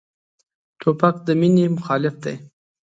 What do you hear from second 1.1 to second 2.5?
د مینې مخالف دی.